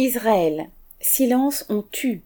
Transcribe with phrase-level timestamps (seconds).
[0.00, 0.70] Israël.
[1.02, 2.22] Silence, on tue.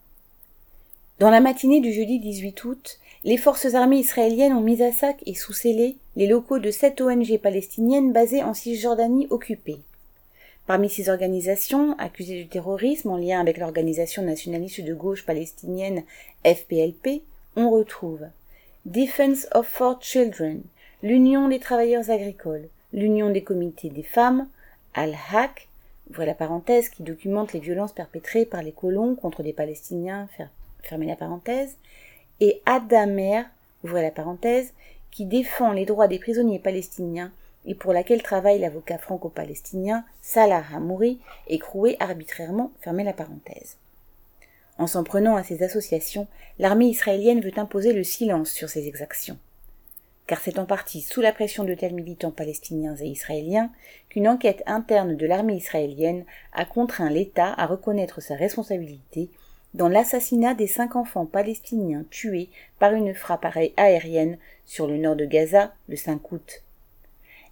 [1.18, 5.16] Dans la matinée du jeudi 18 août, les forces armées israéliennes ont mis à sac
[5.26, 9.78] et sous scellé les locaux de sept ONG palestiniennes basées en Cisjordanie occupée.
[10.68, 16.04] Parmi ces organisations, accusées de terrorisme en lien avec l'organisation nationaliste de gauche palestinienne
[16.44, 17.22] FPLP,
[17.56, 18.20] on retrouve
[18.84, 20.62] Defense of Four Children,
[21.02, 24.46] l'Union des travailleurs agricoles, l'Union des comités des femmes,
[24.94, 25.66] Al-Haq,
[26.18, 30.28] la parenthèse, qui documente les violences perpétrées par les colons contre les Palestiniens,
[30.82, 31.76] fermez la parenthèse,
[32.40, 33.44] et Adamer,
[33.82, 34.72] ouvrez la parenthèse,
[35.10, 37.32] qui défend les droits des prisonniers palestiniens
[37.66, 43.76] et pour laquelle travaille l'avocat franco-palestinien Salah Hamouri, écroué arbitrairement, fermez la parenthèse.
[44.76, 46.26] En s'en prenant à ces associations,
[46.58, 49.38] l'armée israélienne veut imposer le silence sur ces exactions.
[50.26, 53.70] Car c'est en partie sous la pression de tels militants palestiniens et israéliens
[54.08, 59.28] qu'une enquête interne de l'armée israélienne a contraint l'État à reconnaître sa responsabilité
[59.74, 65.26] dans l'assassinat des cinq enfants palestiniens tués par une frappe aérienne sur le nord de
[65.26, 66.62] Gaza le 5 août.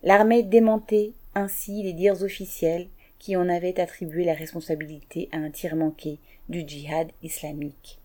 [0.02, 2.88] L'armée démentait ainsi les dires officiels
[3.18, 8.01] qui en avaient attribué la responsabilité à un tir manqué du djihad islamique.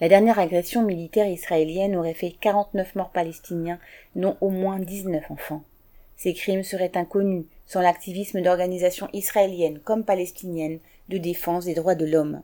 [0.00, 3.78] La dernière agression militaire israélienne aurait fait 49 morts palestiniens,
[4.16, 5.62] dont au moins 19 enfants.
[6.16, 12.06] Ces crimes seraient inconnus sans l'activisme d'organisations israéliennes comme palestiniennes de défense des droits de
[12.06, 12.42] l'homme.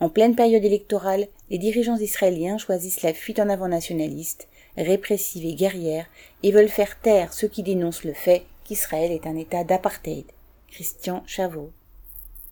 [0.00, 5.54] En pleine période électorale, les dirigeants israéliens choisissent la fuite en avant nationaliste, répressive et
[5.54, 6.06] guerrière,
[6.42, 10.24] et veulent faire taire ceux qui dénoncent le fait qu'Israël est un État d'apartheid.
[10.68, 11.70] Christian Chavot.